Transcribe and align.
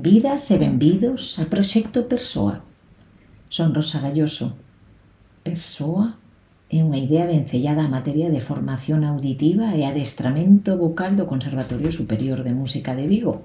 Benvidas 0.00 0.50
e 0.50 0.56
benvidos 0.56 1.36
a 1.36 1.44
Proxecto 1.44 2.08
Persoa. 2.08 2.64
Son 3.52 3.76
Rosa 3.76 4.00
Galloso. 4.00 4.56
Persoa 5.44 6.16
é 6.72 6.80
unha 6.80 6.96
idea 6.96 7.28
vencellada 7.28 7.84
á 7.84 7.92
materia 7.92 8.32
de 8.32 8.40
formación 8.40 9.04
auditiva 9.04 9.76
e 9.76 9.84
adestramento 9.84 10.80
vocal 10.80 11.20
do 11.20 11.28
Conservatorio 11.28 11.92
Superior 11.92 12.40
de 12.40 12.56
Música 12.56 12.96
de 12.96 13.04
Vigo. 13.12 13.44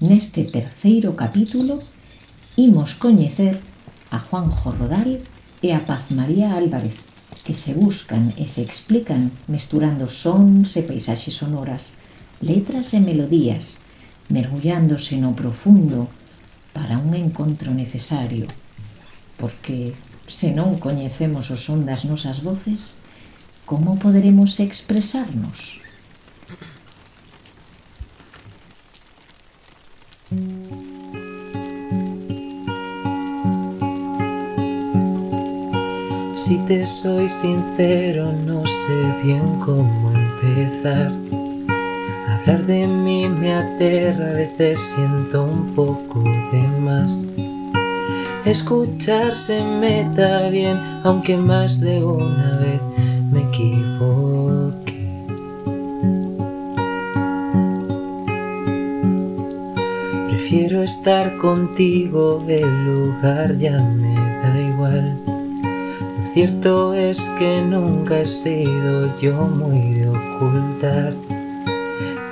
Neste 0.00 0.48
terceiro 0.48 1.12
capítulo 1.12 1.76
imos 2.56 2.96
coñecer 2.96 3.60
a 4.08 4.16
Juanjo 4.24 4.72
Rodal 4.72 5.20
e 5.60 5.68
a 5.76 5.84
Paz 5.84 6.08
María 6.16 6.56
Álvarez, 6.56 6.96
que 7.44 7.52
se 7.52 7.76
buscan 7.76 8.32
e 8.40 8.48
se 8.48 8.64
explican 8.64 9.36
mesturando 9.52 10.08
sons 10.08 10.80
e 10.80 10.82
paisaxes 10.88 11.44
sonoras, 11.44 12.00
letras 12.40 12.96
e 12.96 13.04
melodías, 13.04 13.84
mergullándose 14.28 15.16
no 15.18 15.34
profundo 15.34 16.08
para 16.72 16.98
un 16.98 17.14
encontro 17.14 17.72
necesario, 17.72 18.46
porque 19.38 19.94
se 20.26 20.52
non 20.52 20.76
coñecemos 20.82 21.48
o 21.48 21.56
son 21.56 21.86
das 21.86 22.04
nosas 22.04 22.42
voces, 22.42 22.98
como 23.64 23.98
poderemos 23.98 24.60
expresarnos? 24.60 25.80
Si 36.36 36.58
te 36.58 36.86
soy 36.86 37.28
sincero, 37.28 38.30
no 38.32 38.64
sé 38.64 39.22
bien 39.24 39.58
cómo 39.58 40.12
empezar 40.12 41.10
Hablar 42.46 42.66
de 42.66 42.86
mí 42.86 43.28
me 43.28 43.52
aterra, 43.52 44.28
a 44.28 44.34
veces 44.34 44.78
siento 44.78 45.42
un 45.42 45.74
poco 45.74 46.22
de 46.22 46.62
más. 46.80 47.26
Escucharse 48.44 49.64
me 49.64 50.08
da 50.14 50.48
bien, 50.48 50.76
aunque 51.02 51.36
más 51.36 51.80
de 51.80 52.04
una 52.04 52.56
vez 52.58 52.80
me 53.32 53.40
equivoqué. 53.40 54.94
Prefiero 60.28 60.84
estar 60.84 61.36
contigo, 61.38 62.44
el 62.46 62.86
lugar 62.86 63.56
ya 63.56 63.82
me 63.82 64.14
da 64.14 64.60
igual. 64.60 65.18
Lo 65.26 66.24
cierto 66.24 66.94
es 66.94 67.22
que 67.40 67.60
nunca 67.60 68.20
he 68.20 68.26
sido 68.28 69.18
yo 69.18 69.34
muy 69.34 69.94
de 69.94 70.08
ocultar. 70.10 71.25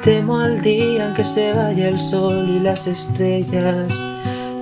Temo 0.05 0.39
al 0.39 0.61
día 0.61 1.07
en 1.07 1.15
que 1.15 1.25
se 1.25 1.55
vaya 1.55 1.89
el 1.89 1.99
sol 1.99 2.51
y 2.51 2.61
las 2.61 2.87
estrellas 2.87 3.99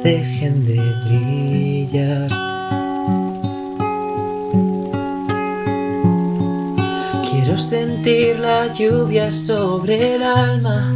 dejen 0.05 0.65
de 0.65 0.81
brillar. 1.05 2.29
Quiero 7.29 7.59
sentir 7.59 8.39
la 8.39 8.73
lluvia 8.73 9.33
sobre 9.33 10.15
el 10.15 10.23
alma, 10.23 10.95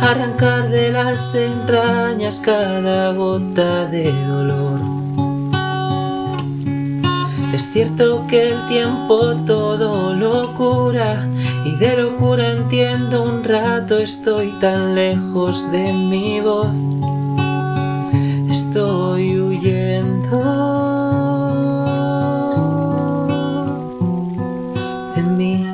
arrancar 0.00 0.68
de 0.68 0.92
las 0.92 1.34
entrañas 1.34 2.38
cada 2.38 3.12
gota 3.14 3.86
de 3.86 4.12
dolor. 4.28 4.97
Es 7.58 7.72
cierto 7.72 8.24
que 8.28 8.50
el 8.50 8.68
tiempo 8.68 9.34
todo 9.44 10.14
lo 10.14 10.42
cura 10.56 11.28
y 11.64 11.74
de 11.74 11.96
locura 11.96 12.52
entiendo 12.52 13.24
un 13.24 13.42
rato 13.42 13.98
estoy 13.98 14.52
tan 14.60 14.94
lejos 14.94 15.68
de 15.72 15.92
mi 15.92 16.40
voz. 16.40 16.76
Estoy 18.48 19.40
huyendo 19.40 20.38
de 25.16 25.22
mí. 25.22 25.66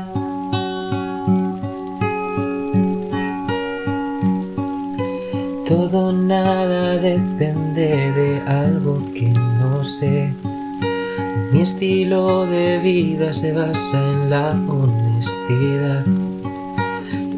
Todo 5.69 6.15
nada 6.15 6.97
depende 6.97 8.11
de 8.13 8.41
algo 8.47 9.03
que 9.13 9.29
no 9.29 9.85
sé. 9.85 10.35
Mi 11.55 11.61
estilo 11.61 12.47
de 12.47 12.81
vida 12.81 13.33
se 13.33 13.53
basa 13.53 13.97
en 14.11 14.29
la 14.29 14.51
honestidad. 14.51 16.05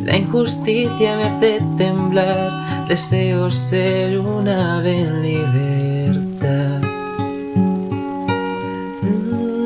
La 0.03 0.17
injusticia 0.17 1.17
me 1.19 1.25
hace 1.25 1.61
temblar, 1.77 2.89
deseo 2.89 3.51
ser 3.51 4.19
un 4.19 4.49
ave 4.49 5.01
en 5.01 5.23
libertad. 5.23 6.81
Mm, 9.03 9.61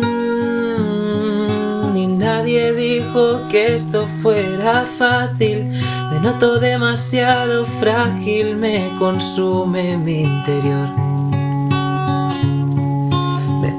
Ni 1.94 2.08
nadie 2.08 2.72
dijo 2.72 3.46
que 3.48 3.76
esto 3.76 4.08
fuera 4.20 4.84
fácil, 4.84 5.70
me 6.10 6.18
noto 6.18 6.58
demasiado 6.58 7.64
frágil, 7.64 8.56
me 8.56 8.90
consume 8.98 9.96
mi 9.96 10.22
interior. 10.22 11.09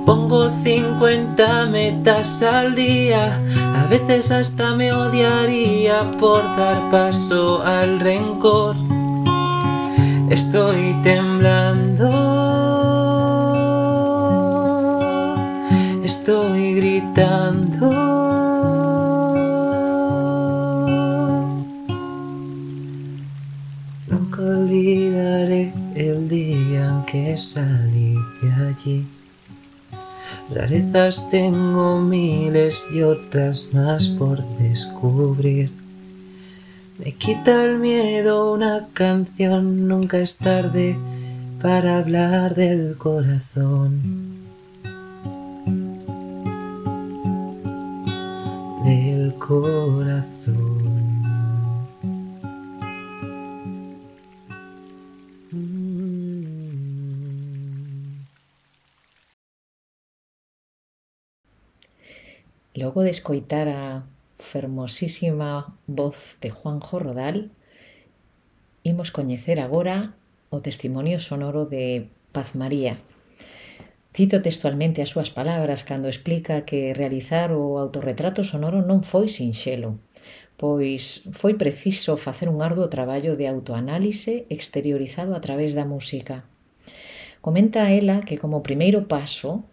Pongo 0.06 0.50
50 0.50 1.68
metas 1.68 2.42
al 2.42 2.74
día, 2.74 3.40
a 3.76 3.86
veces 3.88 4.32
hasta 4.32 4.76
me 4.76 4.92
odiaría 4.92 6.10
por 6.20 6.42
dar 6.58 6.90
paso 6.90 7.62
al 7.62 8.00
rencor. 8.00 8.76
Estoy 10.30 10.96
temblando, 11.04 12.10
estoy 16.04 16.74
gritando. 16.76 17.90
Nunca 24.08 24.42
olvidaré 24.42 25.74
el 25.96 26.28
día 26.28 26.90
en 26.90 27.06
que 27.06 27.38
salí 27.38 28.16
de 28.42 28.52
allí. 28.68 29.21
Rarezas 30.54 31.30
tengo 31.30 32.02
miles 32.02 32.86
y 32.94 33.02
otras 33.04 33.74
más 33.74 34.10
por 34.10 34.44
descubrir. 34.58 35.72
Me 36.98 37.14
quita 37.14 37.64
el 37.64 37.80
miedo 37.80 38.52
una 38.54 38.90
canción, 38.94 39.88
nunca 39.88 40.20
es 40.20 40.38
tarde 40.38 40.98
para 41.62 42.00
hablar 42.00 42.54
del 42.54 42.98
corazón. 42.98 44.02
Del 48.84 49.34
corazón. 49.36 50.82
Logo 62.82 63.04
de 63.04 63.12
escoitar 63.12 63.68
a 63.68 64.08
fermosísima 64.40 65.78
voz 65.86 66.38
de 66.42 66.50
Juanjo 66.50 66.98
Rodal, 66.98 67.52
imos 68.82 69.14
coñecer 69.14 69.62
agora 69.62 70.18
o 70.50 70.66
testimonio 70.66 71.22
sonoro 71.22 71.70
de 71.70 72.10
Paz 72.34 72.58
María. 72.58 72.98
Cito 74.18 74.42
textualmente 74.42 75.06
as 75.06 75.14
súas 75.14 75.30
palabras 75.30 75.86
cando 75.86 76.10
explica 76.10 76.66
que 76.66 76.98
realizar 76.98 77.54
o 77.54 77.78
autorretrato 77.78 78.42
sonoro 78.42 78.82
non 78.82 79.06
foi 79.06 79.30
sinxelo, 79.30 80.02
pois 80.58 81.30
foi 81.38 81.54
preciso 81.54 82.18
facer 82.18 82.50
un 82.50 82.66
arduo 82.66 82.90
traballo 82.90 83.38
de 83.38 83.46
autoanálise 83.46 84.50
exteriorizado 84.50 85.38
a 85.38 85.40
través 85.46 85.78
da 85.78 85.86
música. 85.86 86.50
Comenta 87.46 87.94
ela 87.94 88.26
que 88.26 88.42
como 88.42 88.66
primeiro 88.66 89.06
paso 89.06 89.70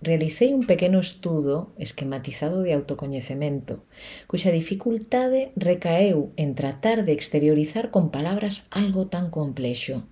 realicei 0.00 0.54
un 0.54 0.62
pequeno 0.64 1.00
estudo 1.00 1.72
esquematizado 1.76 2.62
de 2.62 2.72
autocoñecemento, 2.72 3.82
cuxa 4.30 4.54
dificultade 4.54 5.50
recaeu 5.58 6.30
en 6.38 6.54
tratar 6.54 7.02
de 7.02 7.12
exteriorizar 7.12 7.90
con 7.90 8.14
palabras 8.14 8.70
algo 8.70 9.10
tan 9.10 9.30
complexo. 9.30 10.06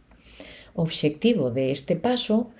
O 0.75 0.83
obxectivo 0.83 1.55
de 1.55 1.71
este 1.71 1.95
paso 1.95 2.51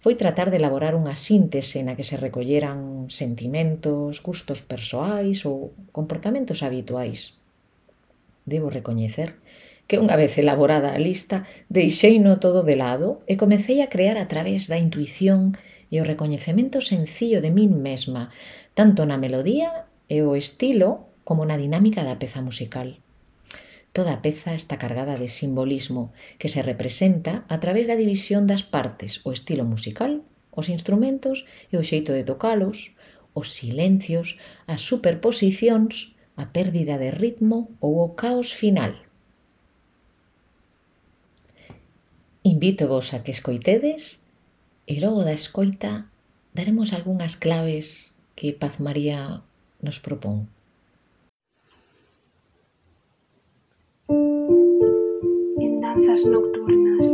foi 0.00 0.16
tratar 0.16 0.48
de 0.48 0.56
elaborar 0.56 0.96
unha 0.96 1.12
síntese 1.12 1.84
na 1.84 1.92
que 1.92 2.08
se 2.08 2.16
recolleran 2.16 3.12
sentimentos, 3.12 4.24
gustos 4.24 4.64
persoais 4.64 5.44
ou 5.44 5.76
comportamentos 5.92 6.64
habituais. 6.64 7.36
Debo 8.48 8.72
recoñecer 8.72 9.36
que 9.84 10.00
unha 10.00 10.16
vez 10.16 10.32
elaborada 10.40 10.96
a 10.96 11.02
lista 11.02 11.44
deixeino 11.68 12.40
todo 12.40 12.64
de 12.64 12.80
lado 12.80 13.20
e 13.28 13.36
comecei 13.36 13.84
a 13.84 13.92
crear 13.92 14.16
a 14.16 14.30
través 14.32 14.64
da 14.64 14.80
intuición 14.80 15.60
e 15.76 15.79
e 15.90 16.00
o 16.00 16.06
recoñecemento 16.06 16.78
sencillo 16.80 17.42
de 17.42 17.50
min 17.50 17.74
mesma, 17.82 18.30
tanto 18.78 19.04
na 19.04 19.18
melodía 19.18 19.90
e 20.06 20.22
o 20.22 20.38
estilo 20.38 21.10
como 21.26 21.42
na 21.44 21.58
dinámica 21.58 22.06
da 22.06 22.16
peza 22.16 22.40
musical. 22.40 23.02
Toda 23.92 24.22
peza 24.22 24.54
está 24.54 24.78
cargada 24.78 25.18
de 25.18 25.26
simbolismo 25.26 26.14
que 26.38 26.48
se 26.48 26.62
representa 26.62 27.44
a 27.50 27.58
través 27.58 27.90
da 27.90 27.98
división 27.98 28.46
das 28.46 28.62
partes, 28.62 29.20
o 29.26 29.34
estilo 29.34 29.66
musical, 29.66 30.22
os 30.54 30.70
instrumentos 30.70 31.46
e 31.70 31.76
o 31.76 31.82
xeito 31.82 32.14
de 32.14 32.22
tocalos, 32.22 32.94
os 33.34 33.50
silencios, 33.54 34.38
as 34.70 34.86
superposicións, 34.86 36.14
a 36.38 36.54
pérdida 36.54 36.98
de 36.98 37.10
ritmo 37.10 37.74
ou 37.82 37.98
o 37.98 38.14
caos 38.14 38.54
final. 38.54 38.94
Invito 42.46 42.88
vos 42.88 43.12
a 43.12 43.22
que 43.26 43.34
escoitedes 43.34 44.22
e 44.86 45.00
logo 45.00 45.24
da 45.24 45.32
escoita 45.32 46.10
daremos 46.54 46.92
algunhas 46.92 47.36
claves 47.36 48.14
que 48.36 48.52
Paz 48.52 48.80
María 48.80 49.42
nos 49.80 49.98
propón. 50.00 50.48
danzas 55.94 56.24
nocturnas, 56.24 57.08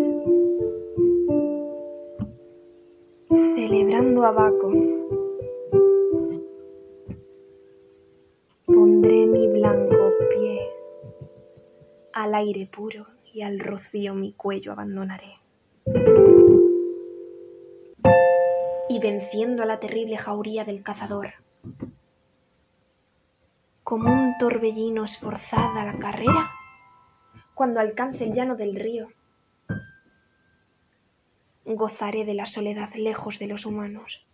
celebrando 3.54 4.24
a 4.24 4.32
Baco. 4.32 4.70
Pondré 8.66 9.26
mi 9.26 9.48
blanco 9.48 10.12
pie 10.28 10.60
al 12.12 12.34
aire 12.34 12.66
puro 12.66 13.06
y 13.32 13.42
al 13.42 13.58
rocío 13.58 14.14
mi 14.14 14.34
cuello 14.34 14.72
abandonaré. 14.72 15.45
Y 18.96 18.98
venciendo 18.98 19.62
a 19.62 19.66
la 19.66 19.78
terrible 19.78 20.16
jauría 20.16 20.64
del 20.64 20.82
cazador, 20.82 21.34
como 23.84 24.10
un 24.10 24.38
torbellino 24.38 25.04
esforzada 25.04 25.84
la 25.84 25.98
carrera, 25.98 26.50
cuando 27.52 27.78
alcance 27.78 28.24
el 28.24 28.32
llano 28.32 28.56
del 28.56 28.74
río. 28.74 29.08
Gozaré 31.66 32.24
de 32.24 32.32
la 32.32 32.46
soledad 32.46 32.94
lejos 32.94 33.38
de 33.38 33.48
los 33.48 33.66
humanos, 33.66 34.26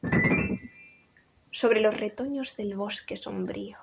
sobre 1.50 1.80
los 1.80 1.98
retoños 1.98 2.56
del 2.56 2.76
bosque 2.76 3.16
sombrío. 3.16 3.78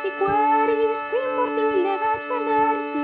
si 0.00 0.10
queris, 0.18 1.00
qui 1.10 1.20
morte 1.36 1.62
legata 1.84 2.38
naris, 2.46 3.03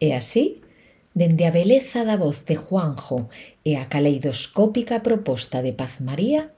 E 0.00 0.16
así, 0.16 0.64
dende 1.12 1.44
a 1.44 1.52
beleza 1.52 2.08
da 2.08 2.16
voz 2.16 2.48
de 2.48 2.56
Juanjo 2.56 3.28
e 3.60 3.76
a 3.76 3.84
caleidoscópica 3.92 5.04
proposta 5.04 5.60
de 5.60 5.76
Paz 5.76 6.00
María, 6.00 6.56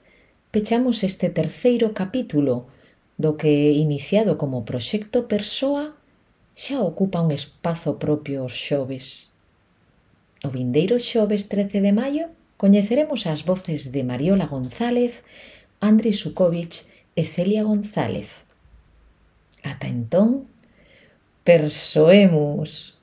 pechamos 0.54 1.02
este 1.02 1.26
terceiro 1.26 1.90
capítulo 1.90 2.70
do 3.18 3.34
que, 3.34 3.74
iniciado 3.74 4.38
como 4.38 4.62
proxecto 4.62 5.26
Persoa, 5.26 5.98
xa 6.54 6.86
ocupa 6.86 7.18
un 7.18 7.34
espazo 7.34 7.98
propio 7.98 8.46
os 8.46 8.54
xoves. 8.54 9.34
O 10.46 10.48
vindeiro 10.54 11.02
xoves 11.02 11.50
13 11.50 11.82
de 11.82 11.90
maio 11.90 12.30
coñeceremos 12.54 13.26
as 13.26 13.42
voces 13.42 13.90
de 13.90 14.06
Mariola 14.06 14.46
González, 14.46 15.26
Andri 15.82 16.14
Sukovic 16.14 16.86
e 17.18 17.26
Celia 17.26 17.66
González. 17.66 18.46
Ata 19.66 19.90
entón, 19.90 20.46
persoemos! 21.42 23.01